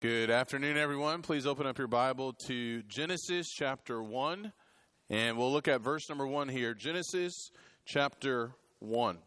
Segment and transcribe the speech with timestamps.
[0.00, 1.22] Good afternoon, everyone.
[1.22, 4.52] Please open up your Bible to Genesis chapter 1,
[5.10, 6.72] and we'll look at verse number 1 here.
[6.72, 7.50] Genesis
[7.84, 9.18] chapter 1.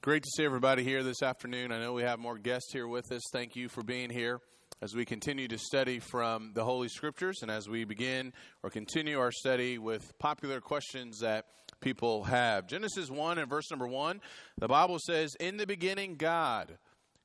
[0.00, 1.70] Great to see everybody here this afternoon.
[1.70, 3.22] I know we have more guests here with us.
[3.32, 4.40] Thank you for being here
[4.82, 8.32] as we continue to study from the Holy Scriptures and as we begin
[8.64, 11.44] or continue our study with popular questions that
[11.80, 12.66] people have.
[12.66, 14.20] Genesis 1 and verse number 1,
[14.58, 16.78] the Bible says, In the beginning, God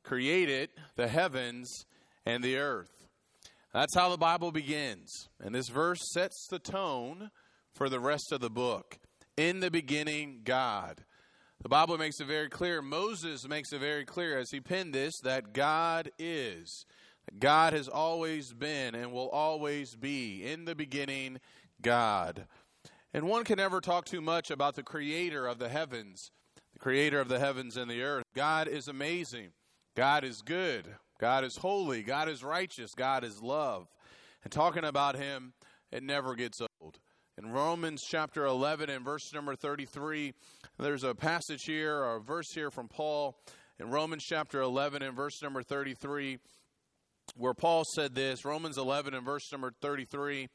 [0.03, 1.85] created the heavens
[2.27, 2.91] and the earth.
[3.73, 5.27] That's how the Bible begins.
[5.39, 7.31] And this verse sets the tone
[7.73, 8.99] for the rest of the book.
[9.35, 11.03] In the beginning, God.
[11.63, 15.19] The Bible makes it very clear, Moses makes it very clear as he penned this,
[15.23, 16.85] that God is.
[17.39, 20.43] God has always been and will always be.
[20.43, 21.39] In the beginning,
[21.81, 22.47] God.
[23.13, 26.31] And one can never talk too much about the creator of the heavens,
[26.73, 28.23] the creator of the heavens and the earth.
[28.35, 29.49] God is amazing.
[29.95, 30.85] God is good.
[31.19, 32.03] God is holy.
[32.03, 32.93] God is righteous.
[32.93, 33.87] God is love.
[34.43, 35.53] And talking about him,
[35.91, 36.99] it never gets old.
[37.37, 40.33] In Romans chapter 11 and verse number 33,
[40.79, 43.37] there's a passage here, or a verse here from Paul.
[43.79, 46.39] In Romans chapter 11 and verse number 33,
[47.37, 50.47] where Paul said this, Romans 11 and verse number 33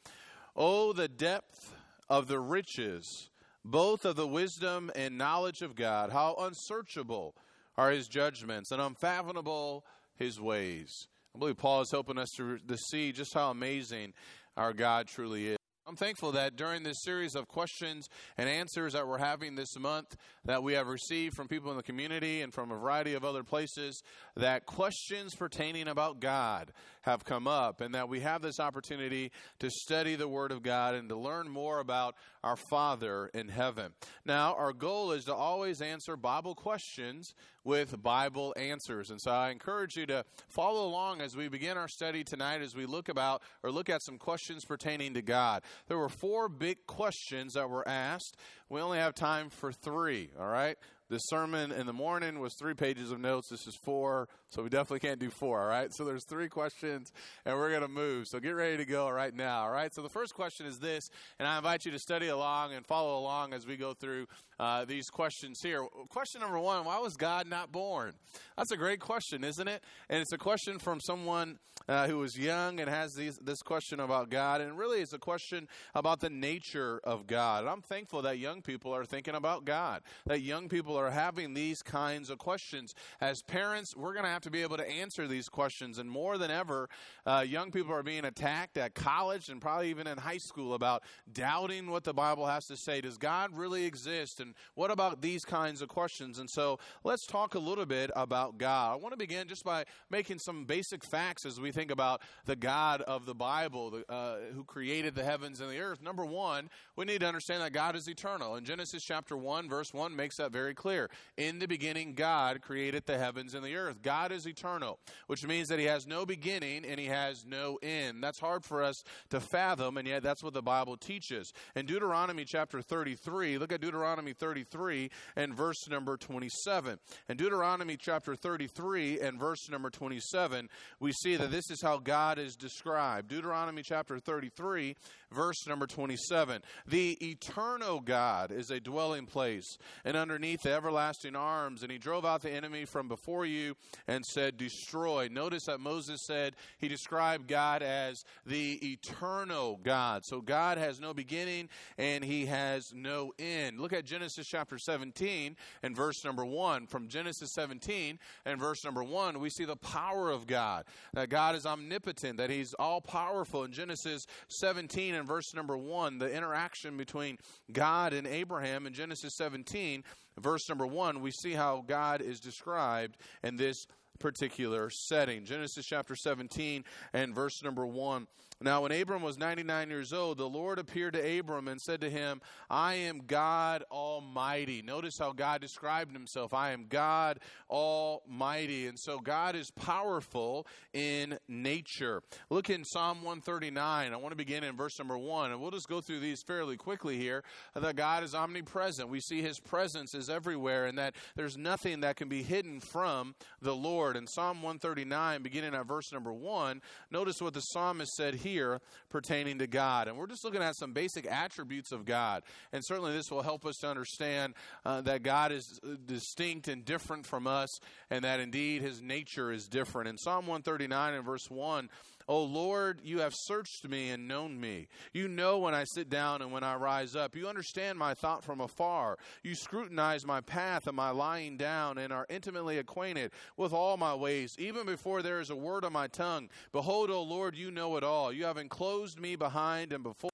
[0.54, 1.74] Oh, the depth
[2.10, 3.30] of the riches,
[3.64, 7.34] both of the wisdom and knowledge of God, how unsearchable
[7.76, 9.84] are his judgments and unfathomable
[10.16, 11.06] his ways.
[11.34, 14.12] I believe Paul is helping us to, to see just how amazing
[14.56, 15.61] our God truly is.
[15.92, 20.16] I'm thankful that during this series of questions and answers that we're having this month,
[20.46, 23.44] that we have received from people in the community and from a variety of other
[23.44, 24.02] places,
[24.34, 29.70] that questions pertaining about God have come up, and that we have this opportunity to
[29.70, 33.92] study the Word of God and to learn more about our Father in heaven.
[34.24, 39.50] Now, our goal is to always answer Bible questions with Bible answers, and so I
[39.50, 43.42] encourage you to follow along as we begin our study tonight as we look about
[43.62, 45.62] or look at some questions pertaining to God.
[45.86, 48.36] There were four big questions that were asked.
[48.68, 50.76] We only have time for three, all right?
[51.12, 53.50] The sermon in the morning was three pages of notes.
[53.50, 55.92] This is four, so we definitely can't do four, all right?
[55.92, 57.12] So there's three questions,
[57.44, 58.28] and we're going to move.
[58.28, 59.92] So get ready to go right now, all right?
[59.92, 63.18] So the first question is this, and I invite you to study along and follow
[63.18, 64.26] along as we go through
[64.62, 65.84] uh, these questions here.
[66.08, 68.12] Question number one Why was God not born?
[68.56, 69.82] That's a great question, isn't it?
[70.08, 71.58] And it's a question from someone
[71.88, 75.18] uh, who is young and has these, this question about God, and really it's a
[75.18, 77.62] question about the nature of God.
[77.62, 81.54] And I'm thankful that young people are thinking about God, that young people are having
[81.54, 82.94] these kinds of questions.
[83.20, 85.98] As parents, we're going to have to be able to answer these questions.
[85.98, 86.88] And more than ever,
[87.26, 91.02] uh, young people are being attacked at college and probably even in high school about
[91.32, 93.00] doubting what the Bible has to say.
[93.00, 94.38] Does God really exist?
[94.38, 96.38] And what about these kinds of questions?
[96.38, 98.92] And so let's talk a little bit about God.
[98.92, 102.56] I want to begin just by making some basic facts as we think about the
[102.56, 106.02] God of the Bible, the, uh, who created the heavens and the earth.
[106.02, 108.54] Number one, we need to understand that God is eternal.
[108.54, 111.10] And Genesis chapter 1, verse 1 makes that very clear.
[111.36, 114.02] In the beginning, God created the heavens and the earth.
[114.02, 118.22] God is eternal, which means that He has no beginning and He has no end.
[118.22, 121.52] That's hard for us to fathom, and yet that's what the Bible teaches.
[121.74, 126.98] In Deuteronomy chapter 33, look at Deuteronomy 33 and verse number 27.
[127.28, 130.68] In Deuteronomy chapter 33 and verse number 27,
[131.00, 133.28] we see that this is how God is described.
[133.28, 134.96] Deuteronomy chapter 33,
[135.32, 136.62] verse number 27.
[136.86, 142.24] The eternal God is a dwelling place, and underneath the everlasting arms, and he drove
[142.24, 143.74] out the enemy from before you
[144.06, 145.28] and said, Destroy.
[145.30, 150.24] Notice that Moses said he described God as the eternal God.
[150.24, 153.80] So God has no beginning and he has no end.
[153.80, 156.86] Look at Genesis chapter 17 and verse number 1.
[156.86, 160.84] From Genesis 17 and verse number 1, we see the power of God,
[161.14, 163.64] that God is omnipotent, that he's all powerful.
[163.64, 167.38] In Genesis 17 and verse number 1, the interaction between
[167.72, 170.04] God and Abraham in Genesis 17,
[170.38, 173.86] verse number one, we see how God is described in this
[174.18, 175.44] particular setting.
[175.44, 178.26] Genesis chapter 17 and verse number 1.
[178.62, 182.10] Now, when Abram was 99 years old, the Lord appeared to Abram and said to
[182.10, 184.82] him, I am God Almighty.
[184.82, 186.54] Notice how God described himself.
[186.54, 188.86] I am God Almighty.
[188.86, 192.22] And so God is powerful in nature.
[192.50, 194.12] Look in Psalm 139.
[194.12, 196.76] I want to begin in verse number 1, and we'll just go through these fairly
[196.76, 197.42] quickly here.
[197.74, 199.08] That God is omnipresent.
[199.08, 203.34] We see his presence is everywhere, and that there's nothing that can be hidden from
[203.60, 204.16] the Lord.
[204.16, 206.80] In Psalm 139, beginning at verse number 1,
[207.10, 210.08] notice what the psalmist said here here pertaining to God.
[210.08, 212.42] And we're just looking at some basic attributes of God.
[212.72, 214.54] And certainly this will help us to understand
[214.84, 217.68] uh, that God is uh, distinct and different from us,
[218.10, 220.08] and that indeed his nature is different.
[220.08, 221.88] In Psalm 139 and verse 1,
[222.32, 224.88] O Lord, you have searched me and known me.
[225.12, 227.36] You know when I sit down and when I rise up.
[227.36, 229.18] You understand my thought from afar.
[229.42, 234.14] You scrutinize my path and my lying down and are intimately acquainted with all my
[234.14, 236.48] ways, even before there is a word on my tongue.
[236.72, 238.32] Behold, O Lord, you know it all.
[238.32, 240.31] You have enclosed me behind and before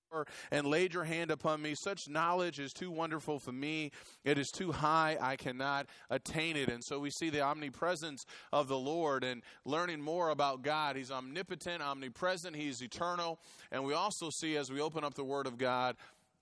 [0.51, 1.75] and laid your hand upon me.
[1.75, 3.91] Such knowledge is too wonderful for me.
[4.25, 5.17] It is too high.
[5.21, 6.69] I cannot attain it.
[6.69, 10.97] And so we see the omnipresence of the Lord and learning more about God.
[10.97, 13.39] He's omnipotent, omnipresent, He's eternal.
[13.71, 15.97] And we also see as we open up the Word of God,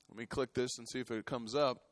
[0.08, 1.82] let me click this and see if it comes up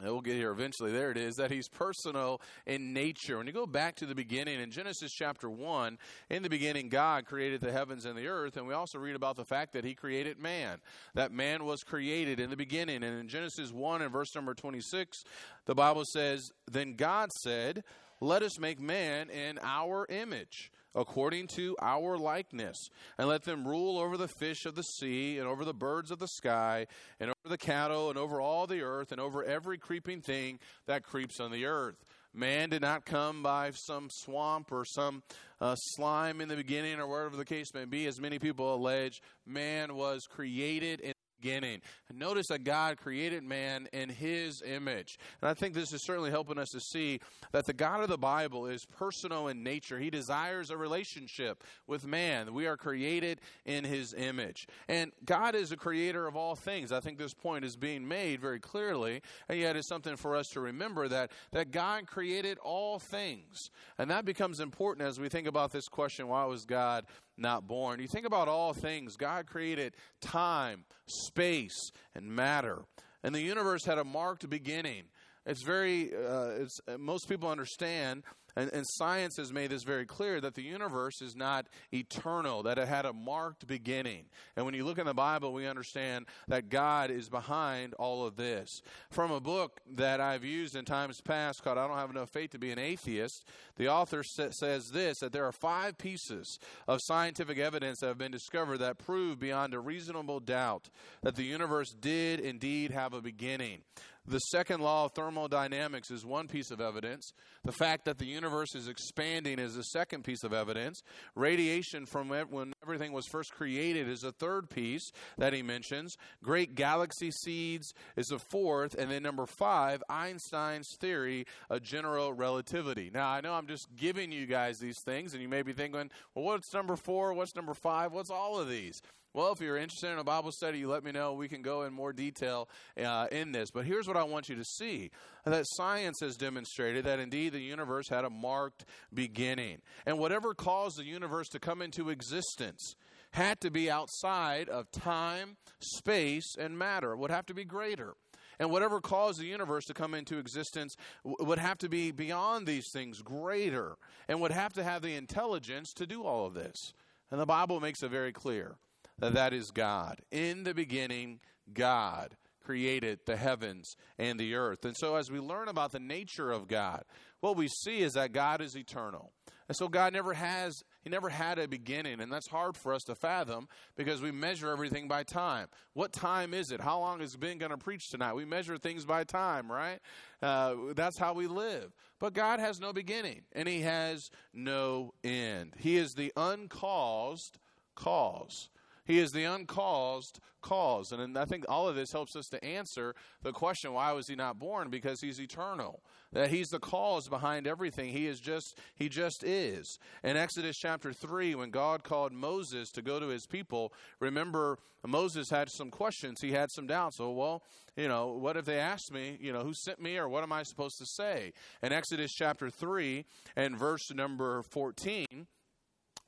[0.00, 0.92] we'll get here eventually.
[0.92, 3.38] There it is, that he's personal in nature.
[3.38, 5.98] When you go back to the beginning in Genesis chapter 1,
[6.30, 9.36] in the beginning, God created the heavens and the earth, and we also read about
[9.36, 10.78] the fact that he created man.
[11.14, 13.02] That man was created in the beginning.
[13.02, 15.24] And in Genesis 1 and verse number 26,
[15.66, 17.84] the Bible says, Then God said,
[18.20, 23.98] Let us make man in our image according to our likeness, and let them rule
[23.98, 26.86] over the fish of the sea, and over the birds of the sky,
[27.20, 31.02] and over the cattle, and over all the earth, and over every creeping thing that
[31.02, 31.96] creeps on the earth.
[32.34, 35.22] Man did not come by some swamp or some
[35.60, 39.20] uh, slime in the beginning, or whatever the case may be, as many people allege.
[39.46, 41.11] Man was created in
[41.42, 41.80] beginning.
[42.12, 45.18] Notice that God created man in his image.
[45.40, 47.20] And I think this is certainly helping us to see
[47.52, 49.98] that the God of the Bible is personal in nature.
[49.98, 52.54] He desires a relationship with man.
[52.54, 54.68] We are created in his image.
[54.88, 56.92] And God is a creator of all things.
[56.92, 59.22] I think this point is being made very clearly.
[59.48, 63.70] And yet it's something for us to remember that, that God created all things.
[63.98, 67.06] And that becomes important as we think about this question why was God
[67.36, 68.00] not born.
[68.00, 72.82] You think about all things, God created time, space, and matter.
[73.22, 75.04] And the universe had a marked beginning.
[75.46, 78.22] It's very, uh, it's, most people understand
[78.56, 82.78] and, and, science has made this very clear that the universe is not eternal, that
[82.78, 84.26] it had a marked beginning.
[84.56, 88.36] And when you look in the Bible, we understand that God is behind all of
[88.36, 88.68] this.
[89.10, 92.50] From a book that I've used in times past called I Don't Have Enough Faith
[92.50, 97.00] to Be an Atheist, the author sa- says this that there are five pieces of
[97.02, 100.90] scientific evidence that have been discovered that prove beyond a reasonable doubt
[101.22, 103.82] that the universe did indeed have a beginning.
[104.24, 107.32] The second law of thermodynamics is one piece of evidence.
[107.64, 108.41] The fact that the universe
[108.74, 111.02] is expanding is the second piece of evidence.
[111.34, 116.16] Radiation from when everything was first created is a third piece that he mentions.
[116.42, 118.94] Great galaxy seeds is a fourth.
[118.94, 123.10] And then number five, Einstein's theory of general relativity.
[123.12, 126.10] Now, I know I'm just giving you guys these things, and you may be thinking,
[126.34, 127.34] well, what's number four?
[127.34, 128.12] What's number five?
[128.12, 129.00] What's all of these?
[129.34, 131.32] Well, if you're interested in a Bible study, you let me know.
[131.32, 132.68] We can go in more detail
[133.02, 133.70] uh, in this.
[133.70, 135.10] But here's what I want you to see
[135.46, 139.78] that science has demonstrated that indeed the universe had a marked beginning.
[140.04, 142.94] And whatever caused the universe to come into existence
[143.30, 148.14] had to be outside of time, space, and matter, it would have to be greater.
[148.58, 150.94] And whatever caused the universe to come into existence
[151.24, 153.96] would have to be beyond these things, greater,
[154.28, 156.92] and would have to have the intelligence to do all of this.
[157.30, 158.76] And the Bible makes it very clear
[159.18, 160.20] that is God.
[160.30, 161.40] In the beginning,
[161.72, 164.84] God created the heavens and the earth.
[164.84, 167.04] And so, as we learn about the nature of God,
[167.40, 169.32] what we see is that God is eternal.
[169.68, 172.20] And so, God never has, He never had a beginning.
[172.20, 175.68] And that's hard for us to fathom because we measure everything by time.
[175.94, 176.80] What time is it?
[176.80, 178.34] How long has Ben going to preach tonight?
[178.34, 179.98] We measure things by time, right?
[180.40, 181.92] Uh, that's how we live.
[182.18, 185.74] But God has no beginning and He has no end.
[185.78, 187.58] He is the uncaused
[187.94, 188.68] cause.
[189.04, 191.12] He is the uncaused cause.
[191.12, 194.36] And I think all of this helps us to answer the question why was he
[194.36, 194.88] not born?
[194.90, 196.02] Because he's eternal.
[196.32, 198.10] That he's the cause behind everything.
[198.10, 199.98] He is just he just is.
[200.22, 205.50] In Exodus chapter 3 when God called Moses to go to his people, remember Moses
[205.50, 206.40] had some questions.
[206.40, 207.16] He had some doubts.
[207.16, 207.62] So, well,
[207.96, 210.52] you know, what if they asked me, you know, who sent me or what am
[210.52, 211.52] I supposed to say?
[211.82, 213.24] In Exodus chapter 3
[213.56, 215.26] and verse number 14,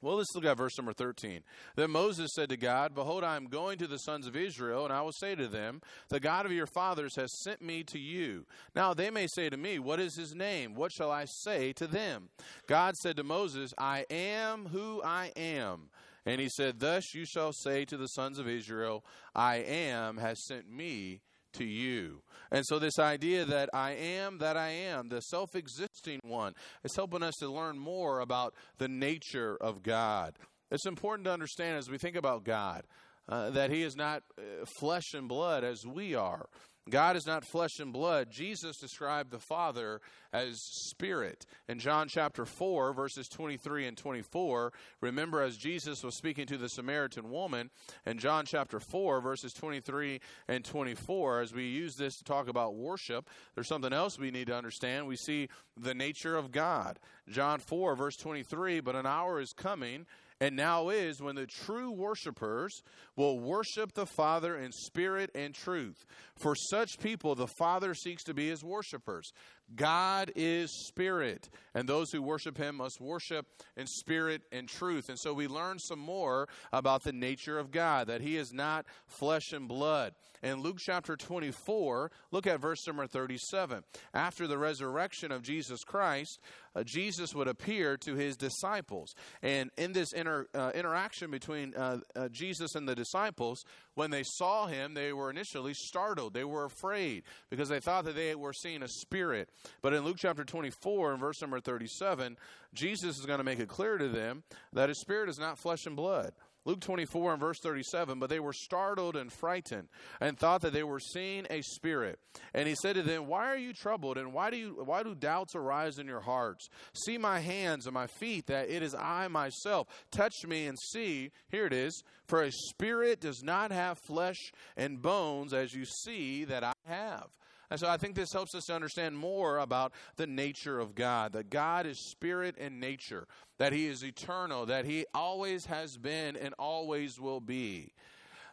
[0.05, 1.41] well, let's look at verse number 13.
[1.77, 4.93] Then Moses said to God, Behold, I am going to the sons of Israel, and
[4.93, 5.81] I will say to them,
[6.11, 8.47] The God of your fathers has sent me to you.
[8.77, 10.75] Now they may say to me, What is his name?
[10.75, 12.29] What shall I say to them?
[12.67, 15.89] God said to Moses, I am who I am.
[16.27, 20.45] And he said, Thus you shall say to the sons of Israel, I am has
[20.45, 21.21] sent me
[21.55, 22.23] to you.
[22.51, 26.95] And so, this idea that I am that I am, the self existing one, is
[26.95, 30.35] helping us to learn more about the nature of God.
[30.71, 32.85] it's important to understand as we think about God
[33.29, 36.47] uh, that He is not uh, flesh and blood as we are.
[36.91, 38.31] God is not flesh and blood.
[38.31, 40.01] Jesus described the Father
[40.33, 41.47] as spirit.
[41.67, 46.69] In John chapter 4, verses 23 and 24, remember as Jesus was speaking to the
[46.69, 47.71] Samaritan woman,
[48.05, 52.75] in John chapter 4, verses 23 and 24, as we use this to talk about
[52.75, 55.07] worship, there's something else we need to understand.
[55.07, 56.99] We see the nature of God.
[57.29, 60.05] John 4, verse 23, but an hour is coming
[60.41, 62.83] and now is when the true worshipers
[63.17, 66.07] will worship the Father in spirit and truth.
[66.37, 69.33] For such people, the Father seeks to be his worshipers.
[69.75, 75.09] God is spirit, and those who worship him must worship in spirit and truth.
[75.09, 78.87] And so we learn some more about the nature of God, that he is not
[79.07, 80.15] flesh and blood.
[80.43, 83.83] In Luke chapter 24, look at verse number 37.
[84.13, 86.39] After the resurrection of Jesus Christ,
[86.77, 89.15] uh, Jesus would appear to his disciples.
[89.43, 93.65] And in this inter, uh, interaction between uh, uh Jesus and the disciples,
[93.95, 96.35] when they saw him, they were initially startled.
[96.35, 99.49] They were afraid because they thought that they were seeing a spirit.
[99.83, 102.37] But in Luke chapter 24 and verse number 37,
[102.73, 105.87] Jesus is going to make it clear to them that his spirit is not flesh
[105.87, 106.33] and blood.
[106.65, 109.89] Luke 24 and verse 37, but they were startled and frightened
[110.21, 112.19] and thought that they were seeing a spirit.
[112.55, 115.15] And he said to them, Why are you troubled and why do you why do
[115.15, 116.69] doubts arise in your hearts?
[116.95, 119.89] See my hands and my feet that it is I myself.
[120.11, 125.03] Touch me and see, here it is, for a spirit does not have flesh and
[125.03, 127.29] bones as you see that I have.
[127.71, 131.33] And so I think this helps us to understand more about the nature of God,
[131.33, 133.27] that God is spirit and nature,
[133.59, 137.93] that He is eternal, that He always has been and always will be,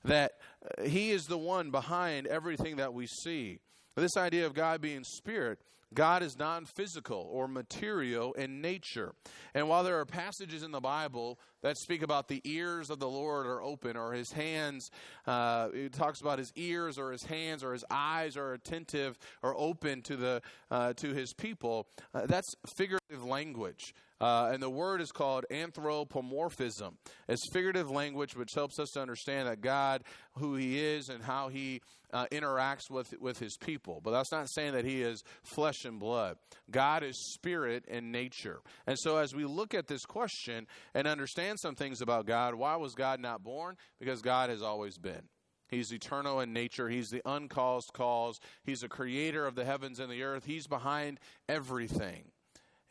[0.03, 0.33] that
[0.77, 3.59] uh, He is the one behind everything that we see.
[3.95, 5.59] This idea of God being spirit
[5.93, 9.13] God is non physical or material in nature.
[9.53, 13.09] And while there are passages in the Bible that speak about the ears of the
[13.09, 14.89] Lord are open or his hands,
[15.27, 19.55] uh, it talks about his ears or his hands or his eyes are attentive or
[19.57, 23.93] open to, the, uh, to his people, uh, that's figurative language.
[24.21, 26.95] Uh, and the word is called anthropomorphism.
[27.27, 30.03] It's figurative language which helps us to understand that God,
[30.37, 31.81] who He is, and how He
[32.13, 33.99] uh, interacts with with His people.
[34.03, 35.23] But that's not saying that He is
[35.55, 36.37] flesh and blood.
[36.69, 38.59] God is spirit and nature.
[38.85, 42.75] And so, as we look at this question and understand some things about God, why
[42.75, 43.77] was God not born?
[43.99, 45.23] Because God has always been.
[45.67, 46.89] He's eternal in nature.
[46.89, 48.39] He's the uncaused cause.
[48.63, 50.43] He's the creator of the heavens and the earth.
[50.45, 52.25] He's behind everything.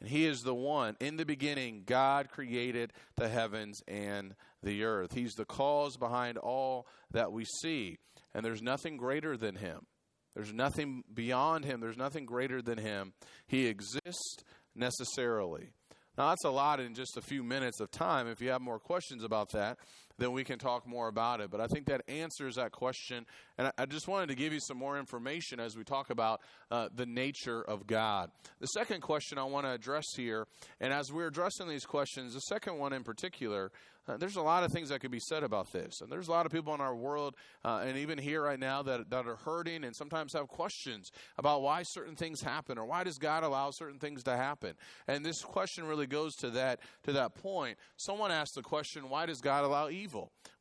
[0.00, 0.96] And He is the one.
[0.98, 5.12] In the beginning, God created the heavens and the earth.
[5.12, 7.98] He's the cause behind all that we see.
[8.34, 9.86] And there's nothing greater than Him.
[10.34, 11.80] There's nothing beyond Him.
[11.80, 13.12] There's nothing greater than Him.
[13.46, 14.42] He exists
[14.74, 15.72] necessarily.
[16.18, 18.26] Now, that's a lot in just a few minutes of time.
[18.26, 19.78] If you have more questions about that,
[20.20, 21.50] then we can talk more about it.
[21.50, 23.26] But I think that answers that question.
[23.58, 26.88] And I, just wanted to give you some more information as we talk about uh,
[26.94, 28.30] the nature of God.
[28.60, 30.46] The second question I want to address here,
[30.80, 33.72] and as we're addressing these questions, the second one in particular,
[34.08, 36.00] uh, there's a lot of things that could be said about this.
[36.00, 37.34] And there's a lot of people in our world,
[37.64, 41.62] uh, and even here right now, that, that are hurting and sometimes have questions about
[41.62, 44.74] why certain things happen or why does God allow certain things to happen.
[45.06, 47.78] And this question really goes to that, to that point.
[47.96, 50.09] Someone asked the question, why does God allow evil?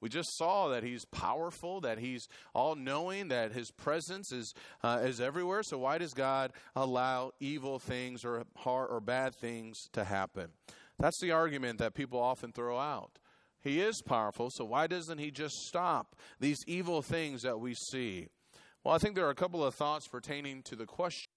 [0.02, 4.54] We just saw that He's powerful, that He's all knowing, that His presence is,
[4.84, 5.64] uh, is everywhere.
[5.64, 10.50] So why does God allow evil things or, or bad things to happen?
[10.98, 13.20] That's the argument that people often throw out.
[13.62, 18.28] He is powerful, so why doesn't he just stop these evil things that we see?
[18.84, 21.32] Well, I think there are a couple of thoughts pertaining to the question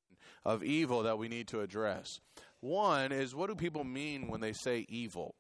[0.45, 2.21] of evil that we need to address.
[2.61, 5.35] One is what do people mean when they say evil?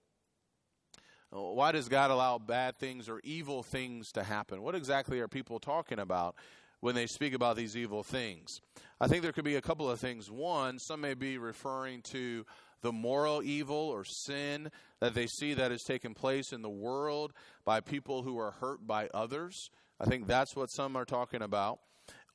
[1.32, 4.60] Why does God allow bad things or evil things to happen?
[4.60, 6.34] What exactly are people talking about
[6.80, 8.60] when they speak about these evil things?
[9.00, 10.30] I think there could be a couple of things.
[10.30, 12.44] One, some may be referring to
[12.82, 14.70] the moral evil or sin
[15.00, 17.32] that they see that has taken place in the world
[17.64, 19.70] by people who are hurt by others.
[19.98, 21.78] I think that's what some are talking about.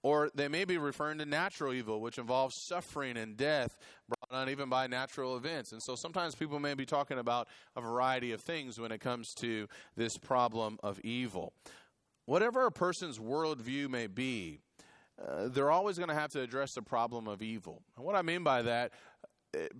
[0.02, 3.78] Or they may be referring to natural evil, which involves suffering and death
[4.30, 5.72] on even by natural events.
[5.72, 9.34] And so sometimes people may be talking about a variety of things when it comes
[9.36, 11.54] to this problem of evil.
[12.26, 14.60] Whatever a person's worldview may be,
[15.22, 17.82] uh, they're always going to have to address the problem of evil.
[17.96, 18.92] And what I mean by that,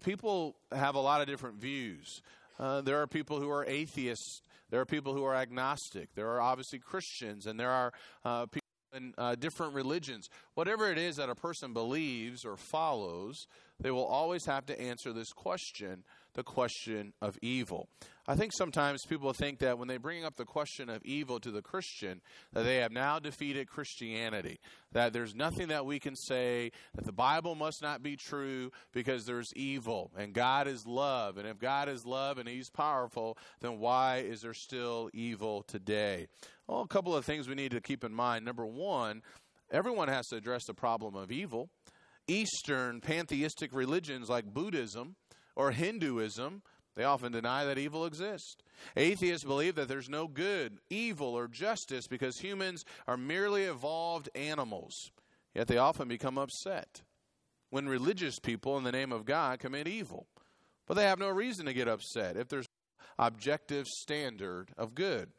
[0.04, 2.22] people have a lot of different views.
[2.60, 4.42] Uh, there are people who are atheists.
[4.70, 6.16] There are people who are agnostic.
[6.16, 7.92] There are obviously Christians, and there are
[8.26, 8.67] uh, people
[8.98, 10.30] in uh, different religions.
[10.56, 13.48] Whatever it is that a person believes or follows,
[13.80, 16.04] they will always have to answer this question
[16.38, 17.90] the question of evil.
[18.28, 21.50] I think sometimes people think that when they bring up the question of evil to
[21.50, 22.22] the Christian,
[22.54, 24.60] that they have now defeated Christianity.
[24.92, 29.26] That there's nothing that we can say, that the Bible must not be true because
[29.26, 31.38] there's evil, and God is love.
[31.38, 36.28] And if God is love and He's powerful, then why is there still evil today?
[36.68, 38.46] Well, a couple of things we need to keep in mind.
[38.46, 39.22] Number one,
[39.72, 41.70] everyone has to address the problem of evil.
[42.28, 45.16] Eastern pantheistic religions like Buddhism
[45.56, 46.62] or Hinduism
[46.98, 48.58] they often deny that evil exists.
[48.96, 55.12] Atheists believe that there's no good, evil, or justice because humans are merely evolved animals.
[55.54, 57.04] Yet they often become upset
[57.70, 60.26] when religious people, in the name of God, commit evil.
[60.88, 62.66] But they have no reason to get upset if there's
[63.20, 65.30] objective standard of good.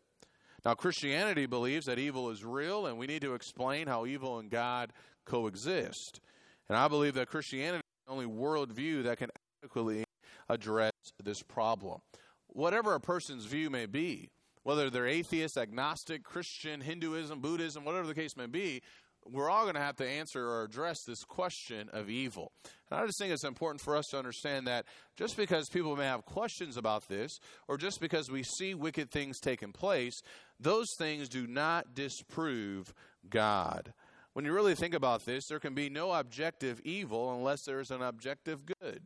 [0.65, 4.51] Now, Christianity believes that evil is real, and we need to explain how evil and
[4.51, 4.93] God
[5.25, 6.21] coexist.
[6.69, 9.31] And I believe that Christianity is the only worldview that can
[9.63, 10.05] adequately
[10.49, 12.01] address this problem.
[12.49, 14.31] Whatever a person's view may be,
[14.65, 18.83] whether they're atheist, agnostic, Christian, Hinduism, Buddhism, whatever the case may be,
[19.31, 22.53] we're all going to have to answer or address this question of evil.
[22.91, 24.87] And I just think it's important for us to understand that
[25.17, 29.39] just because people may have questions about this, or just because we see wicked things
[29.41, 30.23] taking place,
[30.61, 32.93] those things do not disprove
[33.29, 33.93] God.
[34.33, 38.03] When you really think about this, there can be no objective evil unless there's an
[38.03, 39.03] objective good.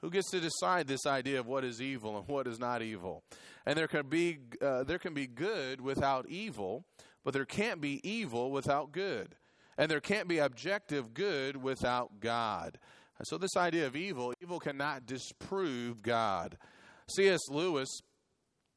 [0.00, 3.22] Who gets to decide this idea of what is evil and what is not evil?
[3.64, 6.84] And there can be uh, there can be good without evil,
[7.24, 9.36] but there can't be evil without good,
[9.78, 12.78] and there can't be objective good without God.
[13.18, 16.58] And so this idea of evil, evil cannot disprove God.
[17.06, 17.40] C.S.
[17.48, 17.88] Lewis,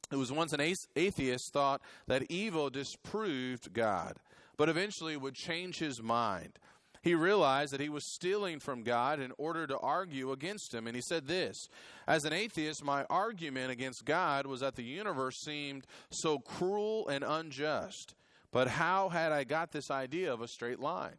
[0.09, 4.17] who was once an atheist, thought that evil disproved God,
[4.57, 6.59] but eventually would change his mind
[7.05, 10.87] he realized that he was stealing from God in order to argue against him.
[10.87, 11.69] And he said this
[12.07, 17.23] As an atheist, my argument against God was that the universe seemed so cruel and
[17.23, 18.15] unjust.
[18.51, 21.17] But how had I got this idea of a straight line?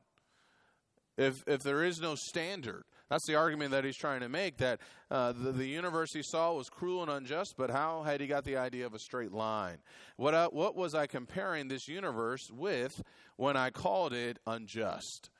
[1.16, 4.80] If, if there is no standard, that's the argument that he's trying to make that
[5.10, 8.44] uh, the, the, universe he saw was cruel and unjust, but how had he got
[8.44, 9.78] the idea of a straight line?
[10.16, 13.02] What, I, what was I comparing this universe with
[13.36, 15.30] when I called it unjust?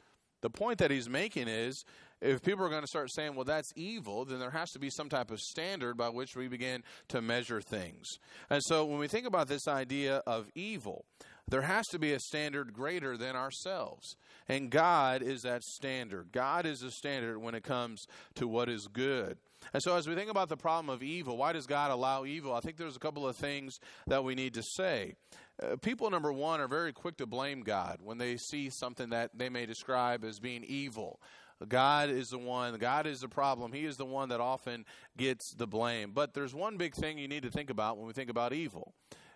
[0.42, 1.84] The point that he's making is
[2.20, 4.90] if people are going to start saying, well, that's evil, then there has to be
[4.90, 8.18] some type of standard by which we begin to measure things.
[8.48, 11.04] And so when we think about this idea of evil,
[11.48, 14.16] there has to be a standard greater than ourselves.
[14.48, 16.28] And God is that standard.
[16.32, 18.06] God is the standard when it comes
[18.36, 19.38] to what is good.
[19.72, 22.54] And so, as we think about the problem of evil, why does God allow evil?
[22.54, 25.14] I think there's a couple of things that we need to say.
[25.60, 29.30] Uh, people, number one, are very quick to blame God when they see something that
[29.34, 31.20] they may describe as being evil.
[31.66, 33.72] God is the one, God is the problem.
[33.72, 34.84] He is the one that often
[35.16, 36.12] gets the blame.
[36.12, 38.92] But there's one big thing you need to think about when we think about evil.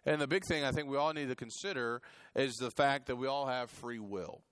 [0.06, 2.00] And the big thing I think we all need to consider
[2.34, 4.42] is the fact that we all have free will.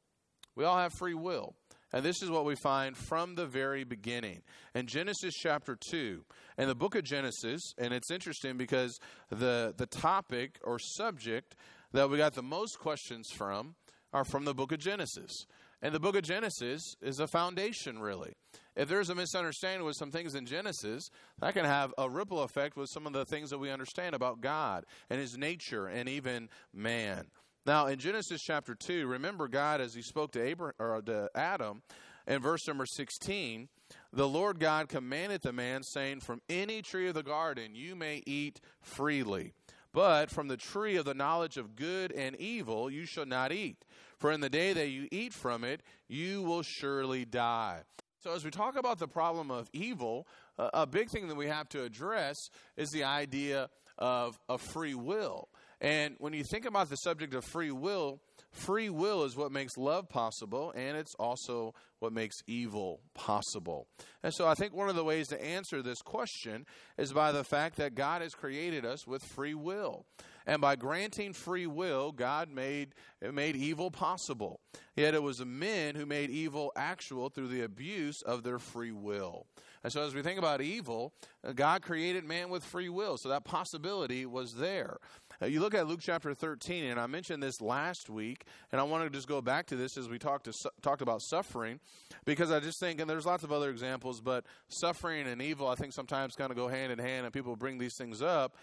[0.55, 1.55] We all have free will.
[1.93, 4.43] And this is what we find from the very beginning.
[4.75, 6.25] In Genesis chapter 2,
[6.59, 8.99] in the book of Genesis, and it's interesting because
[9.31, 11.55] the, the topic or subject
[11.93, 13.75] that we got the most questions from
[14.13, 15.47] are from the book of Genesis.
[15.81, 18.35] And the book of Genesis is a foundation, really.
[18.79, 21.11] If there's a misunderstanding with some things in Genesis,
[21.41, 24.41] that can have a ripple effect with some of the things that we understand about
[24.41, 27.27] God and His nature and even man.
[27.67, 31.83] Now, in Genesis chapter 2, remember God as he spoke to, Abraham, or to Adam
[32.29, 33.69] in verse number 16,
[34.13, 38.23] the Lord God commanded the man, saying, From any tree of the garden you may
[38.27, 39.55] eat freely,
[39.93, 43.85] but from the tree of the knowledge of good and evil you shall not eat.
[44.19, 47.83] For in the day that you eat from it, you will surely die.
[48.21, 50.27] So, as we talk about the problem of evil,
[50.59, 52.37] a big thing that we have to address
[52.77, 55.49] is the idea of, of free will.
[55.81, 59.77] And when you think about the subject of free will, free will is what makes
[59.77, 63.87] love possible, and it's also what makes evil possible.
[64.25, 67.45] And so I think one of the ways to answer this question is by the
[67.45, 70.07] fact that God has created us with free will.
[70.49, 74.61] And by granting free will, God made, made evil possible.
[74.97, 79.47] Yet it was men who made evil actual through the abuse of their free will.
[79.85, 81.13] And so, as we think about evil,
[81.55, 84.97] God created man with free will, so that possibility was there.
[85.41, 88.85] Uh, you look at Luke chapter 13, and I mentioned this last week, and I
[88.85, 91.79] want to just go back to this as we talked, to, talked about suffering,
[92.25, 95.77] because I just think, and there's lots of other examples, but suffering and evil, I
[95.77, 98.57] think sometimes kind of go hand in hand, and people bring these things up.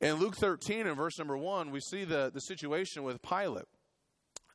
[0.00, 3.66] In Luke 13, in verse number 1, we see the, the situation with Pilate.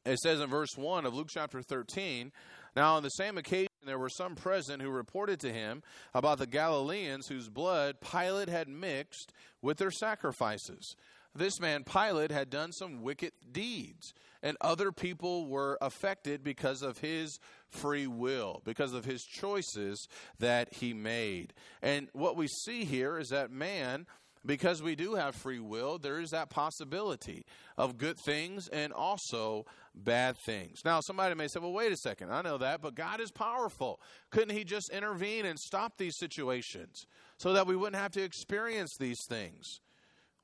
[0.04, 2.32] It says in verse 1 of Luke chapter 13,
[2.76, 5.84] Now on the same occasion, there were some present who reported to him
[6.16, 10.96] about the Galileans whose blood Pilate had mixed with their sacrifices.
[11.36, 17.00] This man, Pilate, had done some wicked deeds, and other people were affected because of
[17.00, 20.08] his free will, because of his choices
[20.40, 21.54] that he made.
[21.82, 24.08] And what we see here is that man
[24.46, 27.46] because we do have free will, there is that possibility
[27.78, 30.82] of good things and also bad things.
[30.86, 34.00] Now, somebody may say, well, wait a second, I know that, but God is powerful.
[34.30, 38.96] Couldn't He just intervene and stop these situations so that we wouldn't have to experience
[38.98, 39.82] these things?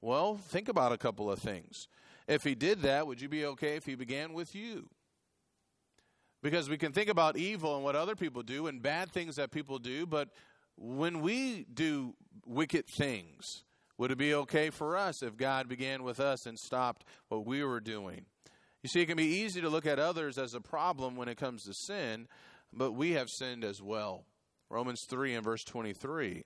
[0.01, 1.87] Well, think about a couple of things.
[2.27, 4.89] If He did that, would you be okay if He began with you?
[6.41, 9.51] Because we can think about evil and what other people do and bad things that
[9.51, 10.29] people do, but
[10.75, 12.15] when we do
[12.47, 13.63] wicked things,
[13.97, 17.63] would it be okay for us if God began with us and stopped what we
[17.63, 18.25] were doing?
[18.83, 21.37] You see, it can be easy to look at others as a problem when it
[21.37, 22.27] comes to sin,
[22.73, 24.25] but we have sinned as well.
[24.69, 26.45] Romans 3 and verse 23.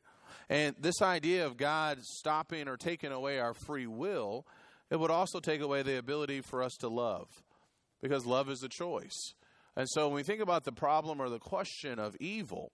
[0.49, 4.45] And this idea of God stopping or taking away our free will,
[4.89, 7.27] it would also take away the ability for us to love,
[8.01, 9.34] because love is a choice.
[9.75, 12.71] And so when we think about the problem or the question of evil,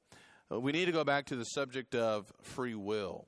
[0.52, 3.28] uh, we need to go back to the subject of free will.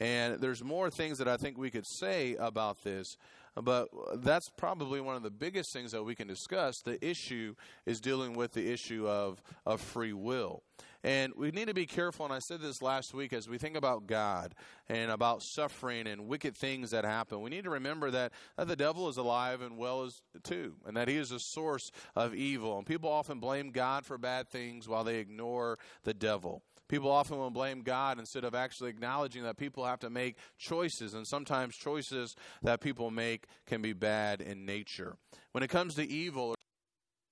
[0.00, 3.16] And there's more things that I think we could say about this,
[3.54, 6.80] but that's probably one of the biggest things that we can discuss.
[6.80, 7.54] The issue
[7.86, 10.62] is dealing with the issue of, of free will.
[11.04, 13.76] And we need to be careful, and I said this last week, as we think
[13.76, 14.54] about God
[14.88, 18.76] and about suffering and wicked things that happen, we need to remember that, that the
[18.76, 22.78] devil is alive and well as too, and that he is a source of evil.
[22.78, 26.62] And people often blame God for bad things while they ignore the devil.
[26.92, 31.14] People often will blame God instead of actually acknowledging that people have to make choices,
[31.14, 35.16] and sometimes choices that people make can be bad in nature.
[35.52, 36.54] When it comes to evil,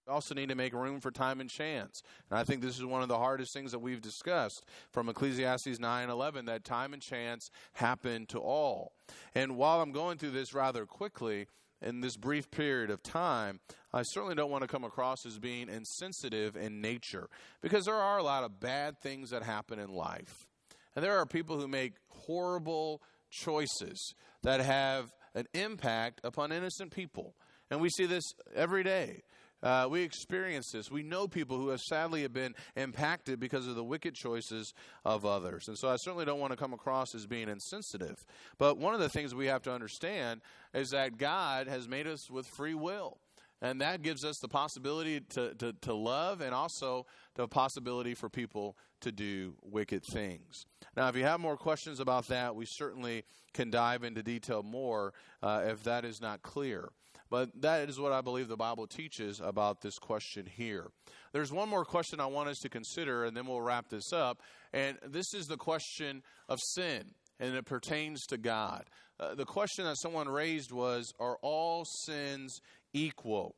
[0.07, 2.03] we also need to make room for time and chance.
[2.31, 5.79] And I think this is one of the hardest things that we've discussed from Ecclesiastes
[5.79, 8.95] 9:11 that time and chance happen to all.
[9.35, 11.49] And while I'm going through this rather quickly,
[11.83, 13.61] in this brief period of time,
[13.93, 17.29] I certainly don't want to come across as being insensitive in nature
[17.61, 20.47] because there are a lot of bad things that happen in life.
[20.95, 27.35] And there are people who make horrible choices that have an impact upon innocent people.
[27.71, 29.23] And we see this every day.
[29.63, 30.91] Uh, we experience this.
[30.91, 34.73] We know people who have sadly have been impacted because of the wicked choices
[35.05, 35.69] of others.
[35.69, 38.25] And so I certainly don't want to come across as being insensitive.
[38.59, 40.41] But one of the things we have to understand
[40.73, 43.19] is that God has made us with free will.
[43.63, 48.31] And that gives us the possibility to, to, to love and also the possibility for
[48.31, 50.67] people to do wicked things.
[50.97, 55.13] Now, if you have more questions about that, we certainly can dive into detail more
[55.43, 56.91] uh, if that is not clear.
[57.31, 60.89] But that is what I believe the Bible teaches about this question here.
[61.33, 64.41] There's one more question I want us to consider, and then we'll wrap this up.
[64.73, 67.05] And this is the question of sin,
[67.39, 68.85] and it pertains to God.
[69.21, 72.61] Uh, the question that someone raised was Are all sins
[72.93, 73.55] equal?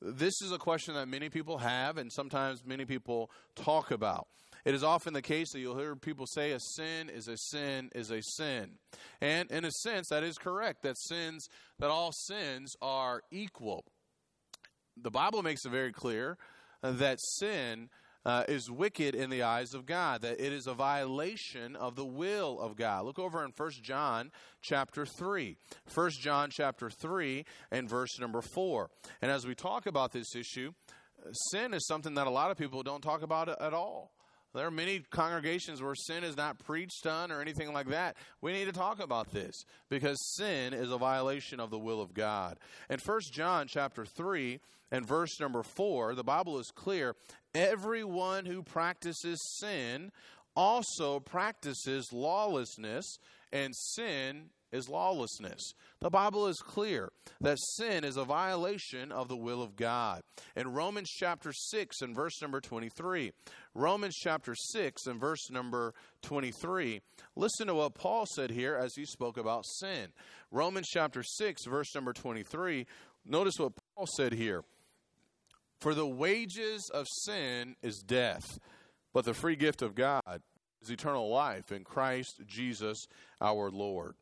[0.00, 4.28] This is a question that many people have, and sometimes many people talk about.
[4.64, 7.90] It is often the case that you'll hear people say a sin is a sin
[7.94, 8.78] is a sin.
[9.20, 11.48] And in a sense, that is correct, that sins,
[11.78, 13.84] that all sins are equal.
[14.96, 16.38] The Bible makes it very clear
[16.82, 17.90] that sin
[18.24, 22.06] uh, is wicked in the eyes of God, that it is a violation of the
[22.06, 23.04] will of God.
[23.04, 24.30] Look over in 1 John
[24.62, 25.56] chapter 3.
[25.92, 28.90] 1 John chapter 3 and verse number 4.
[29.20, 30.72] And as we talk about this issue,
[31.50, 34.13] sin is something that a lot of people don't talk about at all.
[34.54, 38.16] There are many congregations where sin is not preached on or anything like that.
[38.40, 42.14] We need to talk about this because sin is a violation of the will of
[42.14, 42.58] God.
[42.88, 44.60] In 1 John chapter 3
[44.92, 47.16] and verse number 4, the Bible is clear,
[47.52, 50.12] everyone who practices sin
[50.56, 53.18] also practices lawlessness,
[53.52, 55.72] and sin is lawlessness.
[56.00, 60.22] The Bible is clear that sin is a violation of the will of God.
[60.56, 63.32] In Romans chapter 6 and verse number 23,
[63.74, 67.00] Romans chapter 6 and verse number 23,
[67.36, 70.08] listen to what Paul said here as he spoke about sin.
[70.50, 72.86] Romans chapter 6, verse number 23,
[73.24, 74.64] notice what Paul said here.
[75.80, 78.58] For the wages of sin is death,
[79.12, 80.42] but the free gift of God
[80.82, 83.06] is eternal life in Christ Jesus
[83.40, 84.14] our Lord.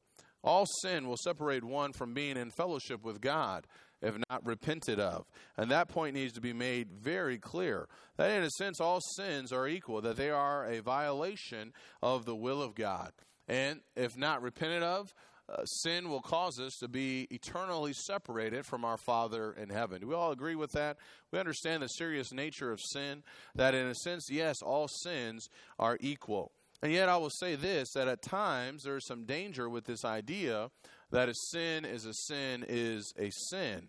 [0.45, 3.67] All sin will separate one from being in fellowship with God
[4.03, 5.27] if not repented of.
[5.57, 7.89] And that point needs to be made very clear.
[8.17, 12.35] That in a sense, all sins are equal, that they are a violation of the
[12.35, 13.13] will of God.
[13.49, 15.15] And if not repented of,
[15.49, 20.01] uh, sin will cause us to be eternally separated from our Father in heaven.
[20.01, 20.97] Do we all agree with that?
[21.31, 23.23] We understand the serious nature of sin,
[23.55, 26.53] that in a sense, yes, all sins are equal.
[26.83, 30.05] And yet, I will say this that at times there is some danger with this
[30.05, 30.71] idea
[31.11, 33.89] that a sin is a sin is a sin.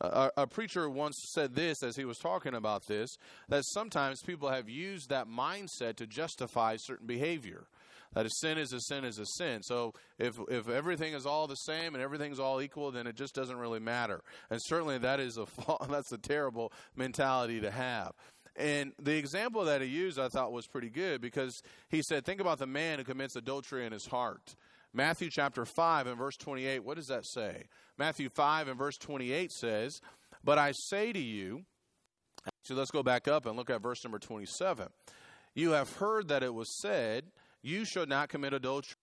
[0.00, 3.16] A, a, preacher once said this as he was talking about this
[3.48, 7.68] that sometimes people have used that mindset to justify certain behavior
[8.14, 9.62] that a sin is a sin is a sin.
[9.62, 13.34] So if if everything is all the same and everything's all equal, then it just
[13.34, 14.22] doesn't really matter.
[14.50, 15.46] And certainly that is a
[15.90, 18.12] that's a terrible mentality to have.
[18.56, 22.40] And the example that he used, I thought, was pretty good because he said, Think
[22.40, 24.54] about the man who commits adultery in his heart.
[24.92, 27.64] Matthew chapter 5 and verse 28, what does that say?
[27.98, 30.00] Matthew 5 and verse 28 says,
[30.44, 31.64] But I say to you,
[32.62, 34.88] so let's go back up and look at verse number 27.
[35.54, 37.24] You have heard that it was said,
[37.62, 38.96] you should not commit adultery.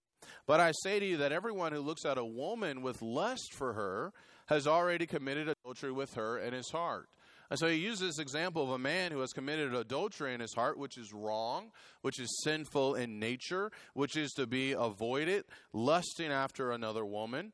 [0.48, 3.74] But I say to you that everyone who looks at a woman with lust for
[3.74, 4.14] her
[4.48, 7.10] has already committed adultery with her in his heart.
[7.52, 10.54] And so he uses this example of a man who has committed adultery in his
[10.54, 16.32] heart, which is wrong, which is sinful in nature, which is to be avoided, lusting
[16.32, 17.52] after another woman.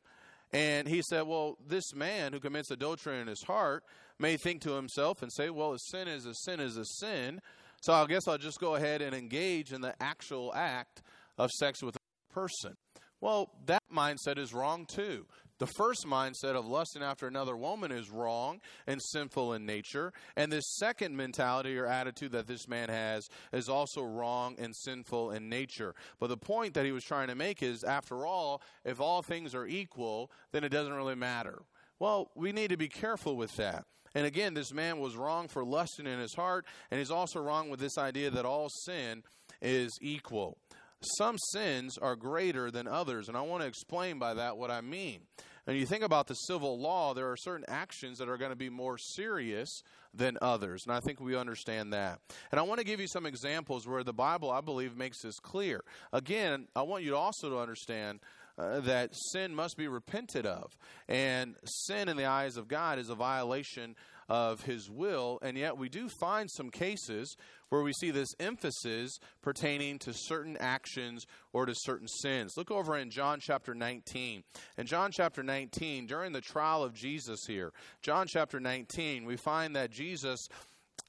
[0.53, 3.83] And he said, Well, this man who commits adultery in his heart
[4.19, 7.41] may think to himself and say, Well, a sin is a sin is a sin.
[7.81, 11.01] So I guess I'll just go ahead and engage in the actual act
[11.39, 12.77] of sex with a person.
[13.19, 15.25] Well, that mindset is wrong too.
[15.60, 20.13] The first mindset of lusting after another woman is wrong and sinful in nature.
[20.36, 25.32] And this second mentality or attitude that this man has is also wrong and sinful
[25.32, 25.96] in nature.
[26.20, 29.56] But the point that he was trying to make is after all, if all things
[29.56, 31.63] are equal, then it doesn't really matter.
[32.00, 33.86] Well, we need to be careful with that.
[34.13, 37.70] And again, this man was wrong for lusting in his heart, and he's also wrong
[37.70, 39.24] with this idea that all sin
[39.62, 40.58] is equal.
[41.01, 44.81] Some sins are greater than others, and I want to explain by that what I
[44.81, 45.21] mean.
[45.67, 48.55] And you think about the civil law, there are certain actions that are going to
[48.57, 49.81] be more serious
[50.13, 50.83] than others.
[50.88, 52.19] And I think we understand that.
[52.51, 55.39] And I want to give you some examples where the Bible, I believe, makes this
[55.39, 55.83] clear.
[56.13, 58.21] Again, I want you also to understand
[58.57, 60.75] uh, that sin must be repented of.
[61.10, 63.95] And sin in the eyes of God is a violation
[64.29, 65.39] of his will.
[65.41, 67.35] And yet we do find some cases
[67.69, 72.53] where we see this emphasis pertaining to certain actions or to certain sins.
[72.57, 74.43] Look over in John chapter 19.
[74.77, 79.75] In John chapter 19, during the trial of Jesus here, John chapter 19, we find
[79.75, 80.47] that Jesus,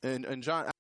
[0.03, 0.71] in, in John,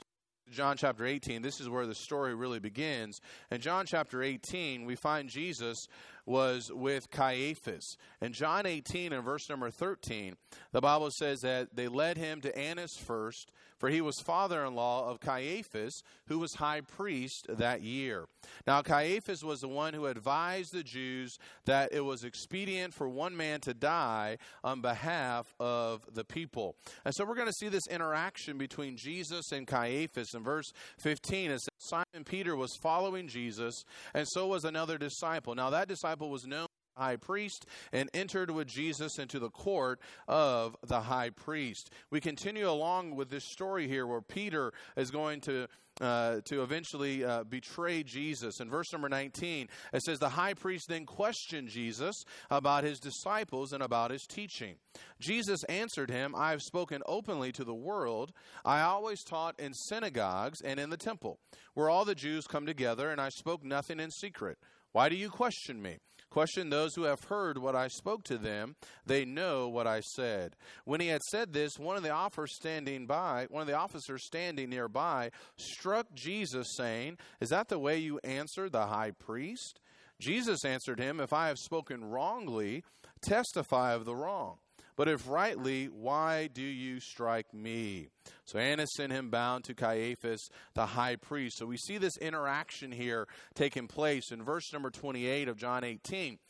[0.51, 3.21] John chapter 18, this is where the story really begins.
[3.51, 5.87] In John chapter 18, we find Jesus
[6.29, 7.97] was with Caiaphas.
[8.21, 10.37] In John 18 and verse number 13,
[10.73, 14.75] the Bible says that they led him to Annas first, for he was father in
[14.75, 18.27] law of Caiaphas, who was high priest that year.
[18.67, 23.37] Now, Caiaphas was the one who advised the Jews that it was expedient for one
[23.37, 26.77] man to die on behalf of the people.
[27.05, 30.35] And so we're going to see this interaction between Jesus and Caiaphas.
[30.35, 35.55] In verse 15, it says, Simon Peter was following Jesus, and so was another disciple.
[35.55, 36.67] Now, that disciple was known
[36.99, 41.91] high priest and entered with Jesus into the court of the high priest.
[42.11, 45.69] We continue along with this story here where Peter is going to
[46.01, 48.61] uh, to eventually uh, betray Jesus.
[48.61, 53.73] In verse number 19, it says, The high priest then questioned Jesus about his disciples
[53.73, 54.77] and about his teaching.
[55.19, 58.33] Jesus answered him, I have spoken openly to the world.
[58.65, 61.41] I always taught in synagogues and in the temple,
[61.75, 64.59] where all the Jews come together, and I spoke nothing in secret.
[64.93, 65.99] Why do you question me?
[66.31, 68.77] Question those who have heard what I spoke to them.
[69.07, 70.57] They know what I said.
[70.85, 74.25] When he had said this, one of the officers standing by, one of the officers
[74.27, 79.81] standing nearby, struck Jesus, saying, Is that the way you answer the high priest?
[80.21, 82.85] Jesus answered him, If I have spoken wrongly,
[83.23, 84.59] testify of the wrong.
[84.99, 88.09] But if rightly, why do you strike me?
[88.45, 91.57] So Annas sent him bound to Caiaphas, the high priest.
[91.57, 96.41] So we see this interaction here taking place in verse number 28 of John 18.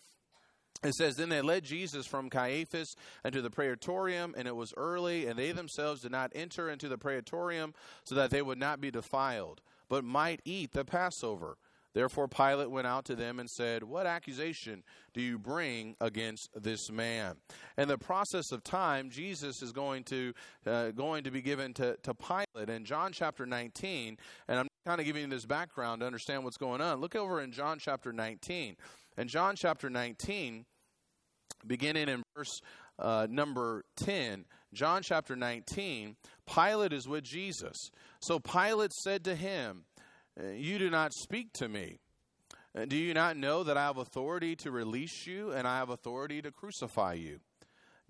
[0.82, 5.26] It says, Then they led Jesus from Caiaphas into the praetorium, and it was early,
[5.26, 8.90] and they themselves did not enter into the praetorium so that they would not be
[8.90, 11.58] defiled, but might eat the Passover.
[11.98, 14.84] Therefore Pilate went out to them and said, What accusation
[15.14, 17.34] do you bring against this man?
[17.76, 20.32] In the process of time, Jesus is going to
[20.64, 22.70] uh, going to be given to, to Pilate.
[22.70, 26.56] In John chapter 19, and I'm kind of giving you this background to understand what's
[26.56, 27.00] going on.
[27.00, 28.76] Look over in John chapter 19.
[29.16, 30.66] In John chapter 19,
[31.66, 32.60] beginning in verse
[33.00, 36.14] uh, number 10, John chapter 19,
[36.46, 37.90] Pilate is with Jesus.
[38.20, 39.86] So Pilate said to him,
[40.54, 41.98] you do not speak to me.
[42.76, 45.90] Uh, do you not know that I have authority to release you and I have
[45.90, 47.40] authority to crucify you?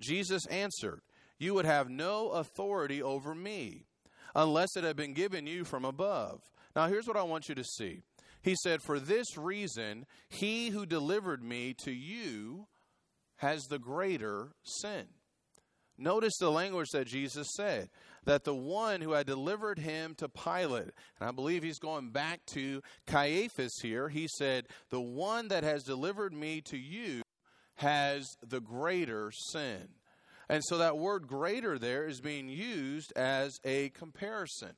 [0.01, 1.01] Jesus answered,
[1.39, 3.87] You would have no authority over me
[4.35, 6.41] unless it had been given you from above.
[6.77, 8.03] Now, here's what I want you to see.
[8.43, 12.67] He said, For this reason, he who delivered me to you
[13.37, 15.07] has the greater sin.
[15.97, 17.89] Notice the language that Jesus said
[18.29, 22.45] that the one who had delivered him to Pilate, and I believe he's going back
[22.49, 27.23] to Caiaphas here, he said, The one that has delivered me to you
[27.77, 29.89] has the greater sin.
[30.47, 34.73] And so that word greater there is being used as a comparison.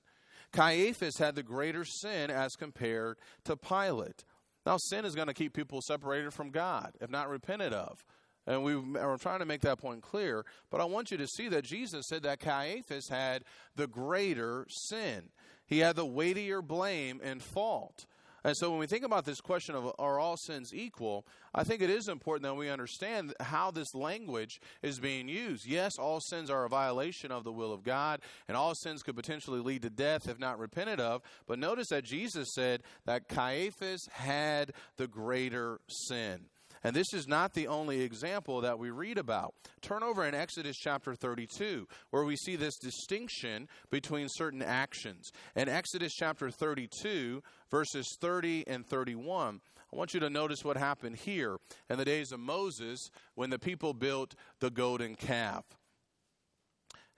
[0.52, 4.24] Caiaphas had the greater sin as compared to Pilate.
[4.64, 8.04] Now, sin is going to keep people separated from God, if not repented of.
[8.50, 10.44] And we are trying to make that point clear.
[10.70, 13.44] But I want you to see that Jesus said that Caiaphas had
[13.76, 15.28] the greater sin,
[15.66, 18.06] he had the weightier blame and fault.
[18.42, 21.80] And so when we think about this question of are all sins equal, I think
[21.80, 25.66] it is important that we understand how this language is being used.
[25.66, 29.14] Yes, all sins are a violation of the will of God, and all sins could
[29.14, 31.22] potentially lead to death if not repented of.
[31.46, 36.46] But notice that Jesus said that Caiaphas had the greater sin.
[36.83, 39.55] And this is not the only example that we read about.
[39.83, 45.31] Turn over in Exodus chapter 32, where we see this distinction between certain actions.
[45.55, 49.61] In Exodus chapter 32, verses 30 and 31,
[49.93, 51.57] I want you to notice what happened here
[51.88, 55.64] in the days of Moses when the people built the golden calf.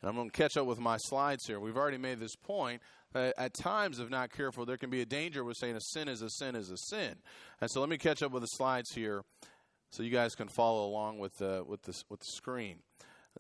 [0.00, 1.60] And I'm going to catch up with my slides here.
[1.60, 2.82] We've already made this point.
[3.14, 6.08] Uh, at times, if not careful, there can be a danger with saying a sin
[6.08, 7.16] is a sin is a sin.
[7.60, 9.22] And so let me catch up with the slides here
[9.92, 12.78] so you guys can follow along with the, with, the, with the screen.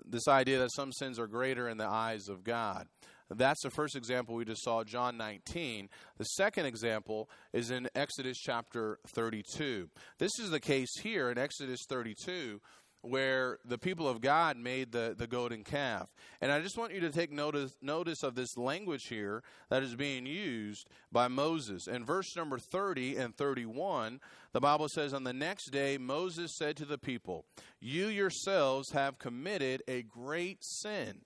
[0.04, 2.86] This idea that some sins are greater in the eyes of God.
[3.30, 5.88] That's the first example we just saw, John 19.
[6.18, 9.88] The second example is in Exodus chapter 32.
[10.18, 12.60] This is the case here in Exodus 32
[13.02, 16.08] where the people of God made the, the golden calf.
[16.40, 19.96] And I just want you to take notice, notice of this language here that is
[19.96, 21.88] being used by Moses.
[21.88, 24.20] In verse number 30 and 31,
[24.52, 27.44] the Bible says, On the next day, Moses said to the people,
[27.80, 31.22] You yourselves have committed a great sin.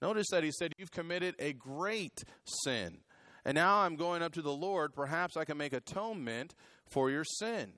[0.00, 2.24] Notice that he said, You've committed a great
[2.64, 2.98] sin.
[3.44, 4.94] And now I'm going up to the Lord.
[4.94, 6.54] Perhaps I can make atonement
[6.86, 7.72] for your sin.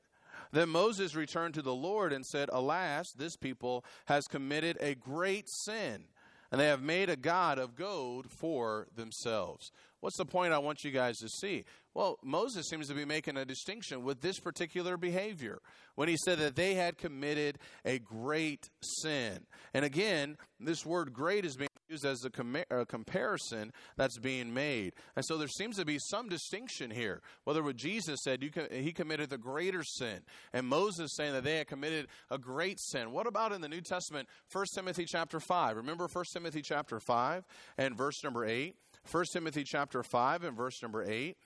[0.52, 5.46] Then Moses returned to the Lord and said, Alas, this people has committed a great
[5.48, 6.04] sin,
[6.50, 9.70] and they have made a God of gold for themselves.
[10.00, 11.64] What's the point I want you guys to see?
[11.94, 15.60] Well, Moses seems to be making a distinction with this particular behavior
[15.94, 19.46] when he said that they had committed a great sin.
[19.72, 24.52] And again, this word great is being used as a, com- a, comparison that's being
[24.52, 24.94] made.
[25.14, 27.20] And so there seems to be some distinction here.
[27.44, 30.20] Whether what Jesus said, co- he committed the greater sin,
[30.52, 33.12] and Moses saying that they had committed a great sin.
[33.12, 35.76] What about in the New Testament, 1 Timothy chapter 5?
[35.76, 37.44] Remember 1 Timothy chapter 5
[37.78, 38.74] and verse number 8?
[39.10, 41.36] 1 Timothy chapter 5 and verse number 8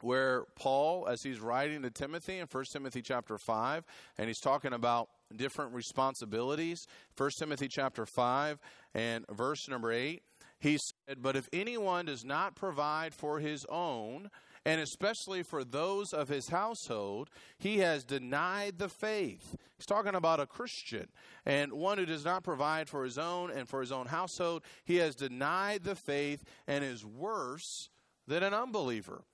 [0.00, 3.84] where Paul, as he's writing to Timothy in 1 Timothy chapter 5,
[4.18, 6.86] and he's talking about different responsibilities.
[7.16, 8.58] 1 Timothy chapter 5
[8.94, 10.22] and verse number 8,
[10.58, 14.30] he said, But if anyone does not provide for his own,
[14.64, 19.56] and especially for those of his household, he has denied the faith.
[19.76, 21.08] He's talking about a Christian
[21.44, 24.62] and one who does not provide for his own and for his own household.
[24.84, 27.90] He has denied the faith and is worse
[28.26, 29.24] than an unbeliever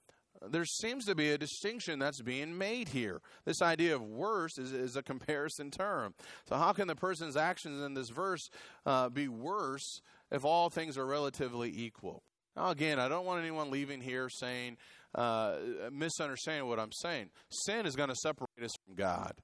[0.48, 3.20] there seems to be a distinction that's being made here.
[3.44, 6.14] This idea of worse is, is a comparison term.
[6.48, 8.48] So, how can the person's actions in this verse
[8.86, 10.00] uh, be worse
[10.30, 12.22] if all things are relatively equal?
[12.56, 14.76] Now, again, I don't want anyone leaving here saying,
[15.14, 15.56] uh,
[15.92, 17.30] misunderstanding what I'm saying.
[17.50, 19.34] Sin is going to separate us from God.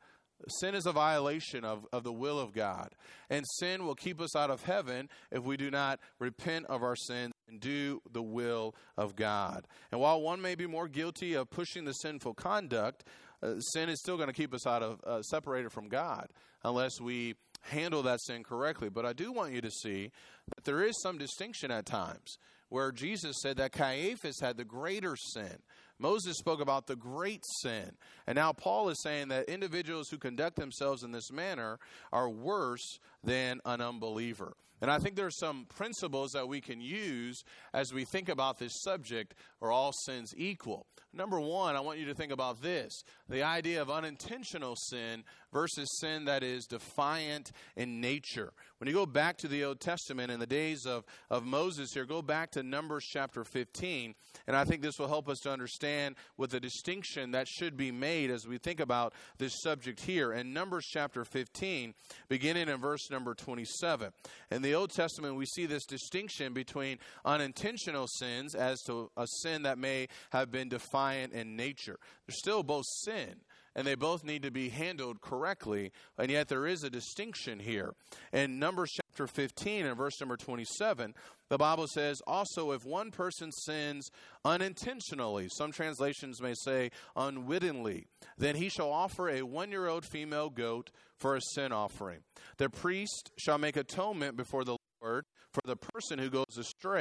[0.60, 2.94] Sin is a violation of, of the will of God.
[3.30, 6.96] And sin will keep us out of heaven if we do not repent of our
[6.96, 9.66] sins and do the will of God.
[9.90, 13.04] And while one may be more guilty of pushing the sinful conduct,
[13.42, 16.28] uh, sin is still going to keep us out of uh, separated from God
[16.64, 18.88] unless we handle that sin correctly.
[18.88, 20.10] But I do want you to see
[20.54, 25.16] that there is some distinction at times where Jesus said that Caiaphas had the greater
[25.16, 25.58] sin.
[25.98, 27.92] Moses spoke about the great sin.
[28.26, 31.78] And now Paul is saying that individuals who conduct themselves in this manner
[32.12, 34.56] are worse than an unbeliever.
[34.80, 38.58] And I think there are some principles that we can use as we think about
[38.58, 40.86] this subject are all sins equal?
[41.12, 45.88] Number one, I want you to think about this the idea of unintentional sin versus
[46.00, 48.52] sin that is defiant in nature.
[48.78, 52.04] When you go back to the Old Testament in the days of, of Moses here,
[52.04, 54.14] go back to Numbers chapter 15,
[54.46, 57.90] and I think this will help us to understand what the distinction that should be
[57.90, 60.32] made as we think about this subject here.
[60.32, 61.94] In Numbers chapter 15,
[62.28, 64.12] beginning in verse number 27.
[64.50, 69.62] In the Old Testament, we see this distinction between unintentional sins as to a sin
[69.62, 72.00] that may have been defiant in nature.
[72.26, 73.36] They're still both sin
[73.76, 75.92] and they both need to be handled correctly.
[76.18, 77.94] And yet there is a distinction here.
[78.32, 81.14] In Numbers chapter 15 and verse number 27,
[81.48, 84.10] the Bible says, Also, if one person sins
[84.44, 88.06] unintentionally, some translations may say unwittingly,
[88.36, 92.20] then he shall offer a one year old female goat for a sin offering.
[92.58, 97.00] The priest shall make atonement before the Lord for the person who goes astray.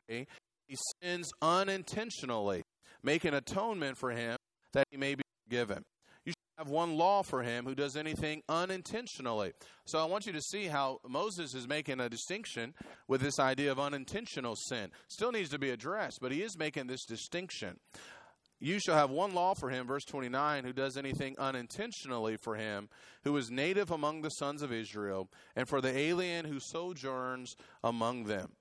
[0.68, 2.63] He sins unintentionally,
[3.03, 4.38] make an atonement for him
[4.74, 5.84] that he may be forgiven
[6.26, 9.53] You should have one law for him who does anything unintentionally.
[9.86, 12.74] So I want you to see how Moses is making a distinction
[13.07, 14.89] with this idea of unintentional sin.
[15.07, 17.78] Still needs to be addressed, but he is making this distinction.
[18.66, 22.89] You shall have one law for him, verse 29, who does anything unintentionally for him,
[23.24, 28.24] who is native among the sons of Israel, and for the alien who sojourns among
[28.24, 28.53] them.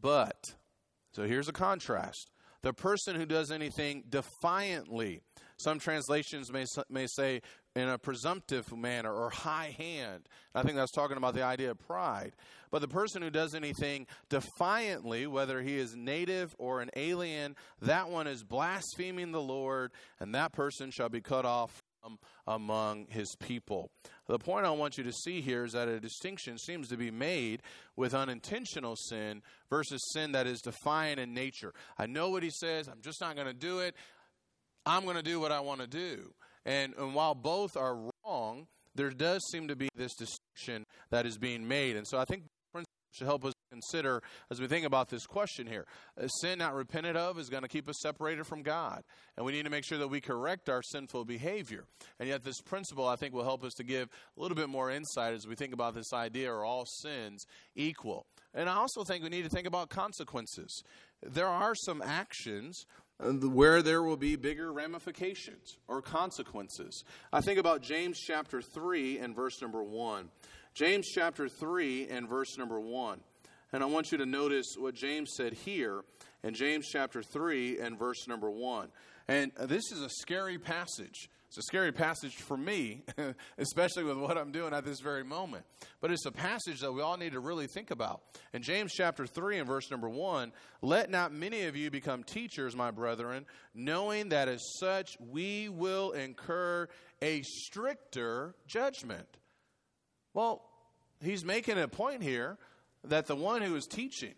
[0.00, 0.54] But,
[1.12, 2.30] so here's a contrast
[2.62, 5.22] the person who does anything defiantly,
[5.56, 7.40] some translations may, may say
[7.76, 10.28] in a presumptive manner or high hand.
[10.54, 12.34] I think that's talking about the idea of pride.
[12.70, 18.10] But the person who does anything defiantly, whether he is native or an alien, that
[18.10, 23.36] one is blaspheming the Lord, and that person shall be cut off from among his
[23.38, 23.90] people.
[24.26, 27.10] The point I want you to see here is that a distinction seems to be
[27.10, 27.62] made
[27.96, 31.72] with unintentional sin versus sin that is defiant in nature.
[31.98, 33.94] I know what he says, I'm just not going to do it.
[34.86, 36.32] I'm going to do what I want to do.
[36.64, 41.38] And, and while both are wrong, there does seem to be this distinction that is
[41.38, 41.96] being made.
[41.96, 45.66] And so I think principle should help us consider as we think about this question
[45.66, 45.86] here.
[46.16, 49.02] A sin not repented of is going to keep us separated from God.
[49.36, 51.84] And we need to make sure that we correct our sinful behavior.
[52.18, 54.90] And yet, this principle, I think, will help us to give a little bit more
[54.90, 57.44] insight as we think about this idea are all sins
[57.74, 58.26] equal?
[58.54, 60.82] And I also think we need to think about consequences.
[61.22, 62.84] There are some actions
[63.22, 67.04] where there will be bigger ramifications or consequences.
[67.32, 70.28] I think about James chapter 3 and verse number 1.
[70.74, 73.20] James chapter 3 and verse number 1.
[73.72, 76.02] And I want you to notice what James said here
[76.42, 78.88] in James chapter 3 and verse number 1.
[79.28, 81.28] And this is a scary passage.
[81.50, 83.02] It's a scary passage for me,
[83.58, 85.64] especially with what I'm doing at this very moment.
[86.00, 88.22] But it's a passage that we all need to really think about.
[88.52, 92.76] In James chapter 3 and verse number 1, let not many of you become teachers,
[92.76, 96.86] my brethren, knowing that as such we will incur
[97.20, 99.26] a stricter judgment.
[100.34, 100.62] Well,
[101.20, 102.58] he's making a point here
[103.02, 104.34] that the one who is teaching,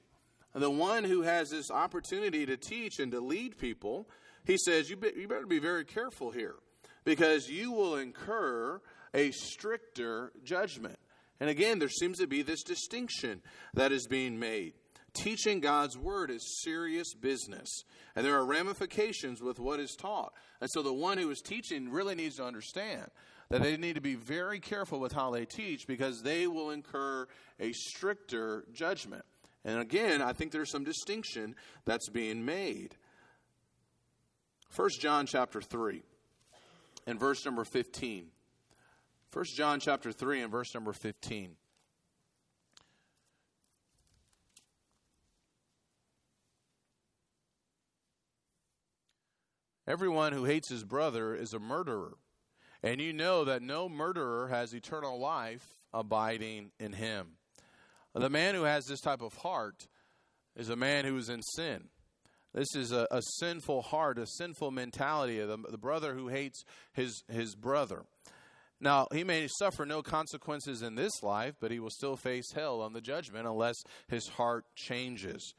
[0.54, 4.08] the one who has this opportunity to teach and to lead people,
[4.46, 6.54] he says, you, be, you better be very careful here
[7.04, 8.80] because you will incur
[9.14, 10.98] a stricter judgment.
[11.40, 13.42] And again, there seems to be this distinction
[13.74, 14.74] that is being made.
[15.14, 17.68] Teaching God's word is serious business,
[18.16, 20.32] and there are ramifications with what is taught.
[20.60, 23.10] And so the one who is teaching really needs to understand
[23.50, 27.26] that they need to be very careful with how they teach because they will incur
[27.60, 29.24] a stricter judgment.
[29.64, 32.96] And again, I think there's some distinction that's being made.
[34.74, 36.02] 1 John chapter 3
[37.06, 38.26] and verse number 15.
[39.32, 41.56] 1 John chapter 3 and verse number 15.
[49.86, 52.16] Everyone who hates his brother is a murderer,
[52.82, 57.32] and you know that no murderer has eternal life abiding in him.
[58.14, 59.88] The man who has this type of heart
[60.54, 61.88] is a man who is in sin.
[62.54, 66.64] This is a, a sinful heart, a sinful mentality of the, the brother who hates
[66.92, 68.04] his, his brother.
[68.80, 72.80] Now, he may suffer no consequences in this life, but he will still face hell
[72.80, 73.76] on the judgment unless
[74.08, 75.54] his heart changes.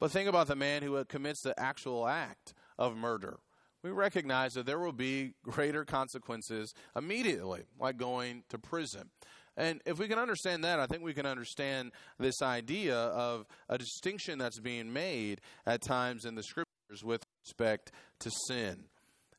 [0.00, 3.38] But think about the man who commits the actual act of murder.
[3.82, 9.10] We recognize that there will be greater consequences immediately, like going to prison.
[9.56, 13.76] And if we can understand that, I think we can understand this idea of a
[13.76, 18.84] distinction that's being made at times in the scriptures with respect to sin.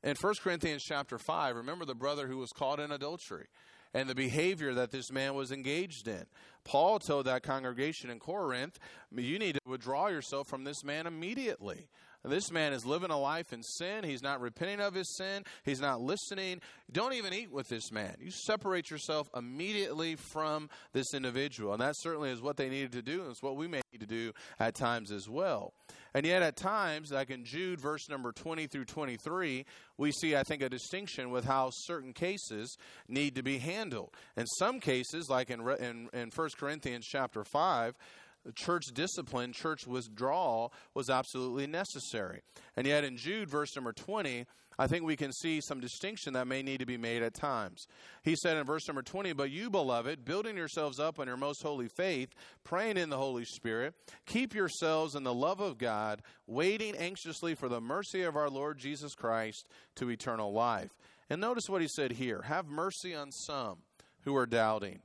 [0.03, 3.47] In 1 Corinthians chapter 5, remember the brother who was caught in adultery.
[3.93, 6.26] and the behavior that this man was engaged in.
[6.64, 8.80] Paul told that congregation in Corinth,
[9.16, 11.88] you need to withdraw yourself from this man immediately.
[12.26, 14.04] This man is living a life in sin.
[14.04, 15.44] He's not repenting of his sin.
[15.64, 16.62] He's not listening.
[16.92, 18.16] Don't even eat with this man.
[18.20, 21.74] You separate yourself immediately from this individual.
[21.74, 24.00] And that certainly is what they needed to do, and it's what we may need
[24.00, 25.74] to do at times as well.
[26.14, 29.66] And yet, at times, like in Jude, verse number 20 through 23,
[29.98, 34.12] we see, I think, a distinction with how certain cases need to be handled.
[34.38, 37.96] In some cases, like in, in, in 1 Corinthians chapter 5,
[38.56, 42.41] church discipline, church withdrawal was absolutely necessary.
[42.76, 44.46] And yet in Jude, verse number 20,
[44.78, 47.88] I think we can see some distinction that may need to be made at times.
[48.24, 51.62] He said in verse number 20, But you, beloved, building yourselves up on your most
[51.62, 52.30] holy faith,
[52.64, 53.94] praying in the Holy Spirit,
[54.26, 58.80] keep yourselves in the love of God, waiting anxiously for the mercy of our Lord
[58.80, 60.91] Jesus Christ to eternal life.
[61.30, 63.80] And notice what he said here have mercy on some
[64.22, 65.02] who are doubting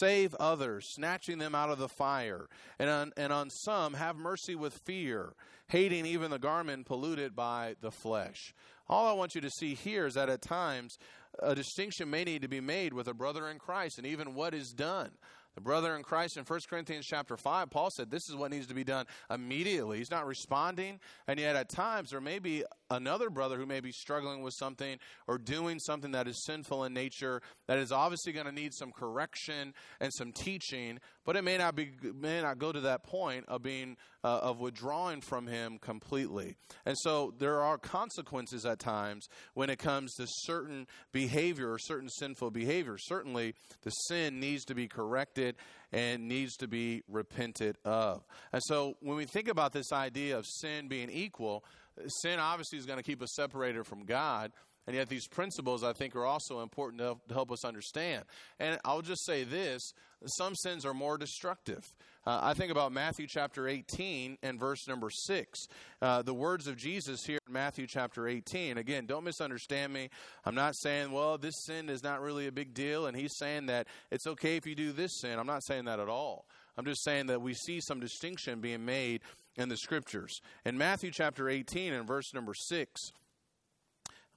[0.00, 2.46] Save others, snatching them out of the fire.
[2.78, 5.32] And on, and on some, have mercy with fear,
[5.68, 8.52] hating even the garment polluted by the flesh.
[8.88, 10.96] All I want you to see here is that at times,
[11.40, 14.54] a distinction may need to be made with a brother in Christ and even what
[14.54, 15.10] is done.
[15.56, 18.66] The brother in Christ in 1 Corinthians chapter 5, Paul said this is what needs
[18.66, 19.98] to be done immediately.
[19.98, 23.92] He's not responding, and yet at times there may be another brother who may be
[23.92, 28.46] struggling with something or doing something that is sinful in nature that is obviously going
[28.46, 32.72] to need some correction and some teaching, but it may not be may not go
[32.72, 36.56] to that point of being uh, of withdrawing from him completely.
[36.84, 42.08] And so there are consequences at times when it comes to certain behavior or certain
[42.08, 42.96] sinful behavior.
[42.98, 45.56] Certainly the sin needs to be corrected
[45.92, 48.24] and needs to be repented of.
[48.52, 51.64] And so when we think about this idea of sin being equal,
[52.06, 54.52] sin obviously is going to keep us separated from God.
[54.86, 58.24] And yet, these principles I think are also important to, help us understand.
[58.60, 59.92] And I'll just say this
[60.24, 61.84] some sins are more destructive.
[62.24, 65.66] Uh, I think about Matthew chapter 18 and verse number 6.
[66.00, 68.78] Uh, the words of Jesus here in Matthew chapter 18.
[68.78, 70.08] Again, don't misunderstand me.
[70.44, 73.66] I'm not saying, well, this sin is not really a big deal, and he's saying
[73.66, 75.38] that it's okay if you do this sin.
[75.38, 76.46] I'm not saying that at all.
[76.76, 79.22] I'm just saying that we see some distinction being made
[79.56, 80.40] in the scriptures.
[80.64, 83.12] In Matthew chapter 18 and verse number 6,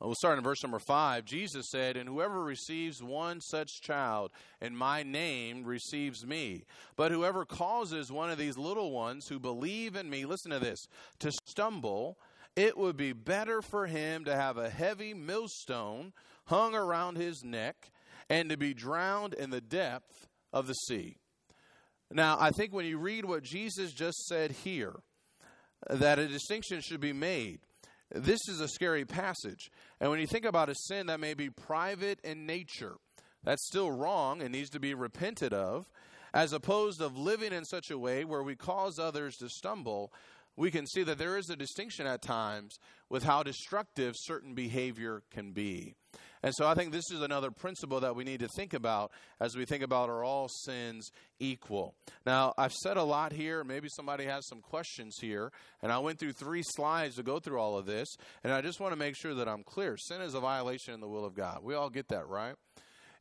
[0.01, 1.25] We'll start in verse number five.
[1.25, 6.63] Jesus said, And whoever receives one such child in my name receives me.
[6.95, 10.87] But whoever causes one of these little ones who believe in me, listen to this,
[11.19, 12.17] to stumble,
[12.55, 16.13] it would be better for him to have a heavy millstone
[16.45, 17.91] hung around his neck
[18.29, 21.17] and to be drowned in the depth of the sea.
[22.09, 25.01] Now, I think when you read what Jesus just said here,
[25.89, 27.59] that a distinction should be made
[28.13, 29.71] this is a scary passage.
[29.99, 32.95] And when you think about a sin that may be private in nature,
[33.43, 35.89] that's still wrong and needs to be repented of,
[36.33, 40.11] as opposed of living in such a way where we cause others to stumble,
[40.55, 45.23] we can see that there is a distinction at times with how destructive certain behavior
[45.31, 45.95] can be.
[46.41, 49.55] And so I think this is another principle that we need to think about as
[49.57, 51.95] we think about are all sins equal.
[52.25, 53.63] Now, I've said a lot here.
[53.63, 55.51] Maybe somebody has some questions here.
[55.81, 58.07] And I went through three slides to go through all of this.
[58.43, 59.97] And I just want to make sure that I'm clear.
[59.97, 61.59] Sin is a violation in the will of God.
[61.61, 62.55] We all get that, right?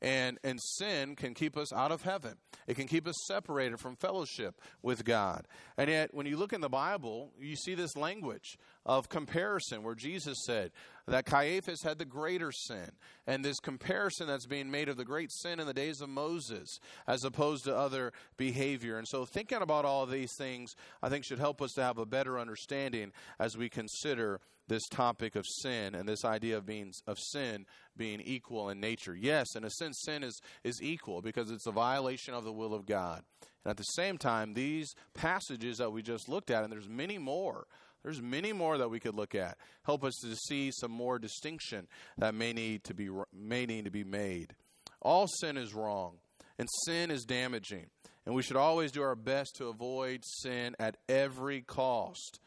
[0.00, 2.34] And, and sin can keep us out of heaven.
[2.68, 5.48] It can keep us separated from fellowship with God.
[5.76, 9.96] And yet, when you look in the Bible, you see this language of comparison where
[9.96, 10.70] Jesus said
[11.08, 12.90] that Caiaphas had the greater sin.
[13.26, 16.80] And this comparison that's being made of the great sin in the days of Moses
[17.06, 18.98] as opposed to other behavior.
[18.98, 22.06] And so, thinking about all these things, I think, should help us to have a
[22.06, 27.18] better understanding as we consider this topic of sin and this idea of being of
[27.18, 29.14] sin being equal in nature.
[29.14, 32.74] Yes, in a sense, sin is is equal because it's a violation of the will
[32.74, 33.22] of God.
[33.64, 37.18] And at the same time, these passages that we just looked at, and there's many
[37.18, 37.66] more.
[38.08, 39.58] There's many more that we could look at.
[39.82, 41.86] Help us to see some more distinction
[42.16, 44.54] that may need to be may need to be made.
[45.02, 46.14] All sin is wrong,
[46.58, 47.90] and sin is damaging,
[48.24, 52.40] and we should always do our best to avoid sin at every cost.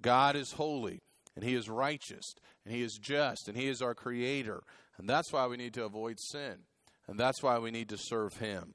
[0.00, 1.02] God is holy
[1.36, 2.34] and He is righteous,
[2.64, 4.62] and He is just, and He is our Creator.
[4.96, 6.60] And that's why we need to avoid sin,
[7.06, 8.72] and that's why we need to serve Him.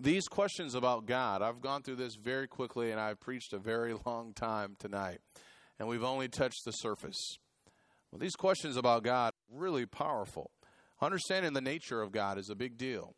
[0.00, 3.94] These questions about God, I've gone through this very quickly, and I've preached a very
[4.06, 5.20] long time tonight,
[5.82, 7.38] and we've only touched the surface.
[8.12, 10.52] Well, these questions about God are really powerful.
[11.00, 13.16] Understanding the nature of God is a big deal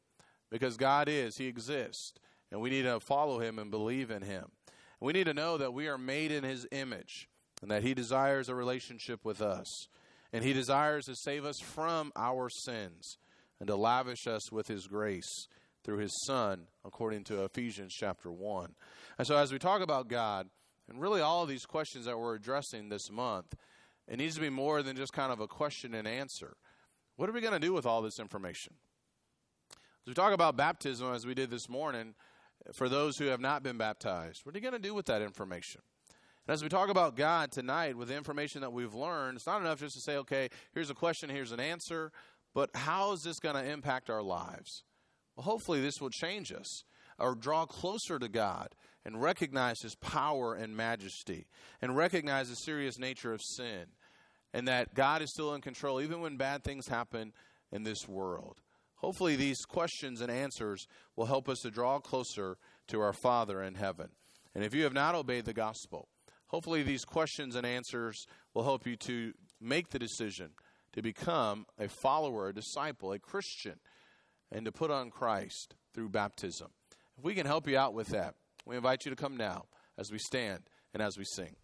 [0.51, 2.15] because God is, He exists,
[2.51, 4.47] and we need to follow Him and believe in Him.
[4.99, 7.29] We need to know that we are made in His image
[7.61, 9.69] and that He desires a relationship with us.
[10.33, 13.19] And He desires to save us from our sins.
[13.61, 15.47] and to lavish us with his grace
[15.85, 18.75] through his Son, according to Ephesians chapter 1.
[19.19, 20.49] And so, as we talk about God,
[20.89, 23.55] and really all of these questions that we're addressing this month,
[24.07, 26.57] it needs to be more than just kind of a question and answer.
[27.16, 28.74] What are we going to do with all this information?
[29.70, 32.14] As we talk about baptism, as we did this morning,
[32.72, 35.22] for those who have not been baptized, what are you going to do with that
[35.22, 35.80] information?
[36.47, 39.62] And as we talk about God tonight, with the information that we've learned, it's not
[39.62, 42.12] enough just to say, okay, here's a question, here's an answer,
[42.55, 44.85] but how is this going to impact our lives?
[45.37, 46.85] Well, hopefully, this will change us
[47.18, 48.74] or draw closer to God
[49.05, 51.47] and recognize His power and majesty
[51.83, 53.87] and recognize the serious nature of sin
[54.53, 57.33] and that God is still in control even when bad things happen
[57.73, 58.61] in this world.
[58.97, 60.87] Hopefully, these questions and answers
[61.17, 62.57] will help us to draw closer
[62.89, 64.09] to our Father in heaven.
[64.55, 66.09] And if you have not obeyed the gospel,
[66.47, 70.51] hopefully these questions and answers will help you to make the decision
[70.93, 73.81] to become a follower, a disciple, a Christian,
[74.53, 76.69] and to put on Christ through baptism.
[77.19, 78.37] If we can help you out with that,
[78.67, 79.65] we invite you to come now
[79.99, 80.62] as we stand
[80.93, 81.57] and as we sing.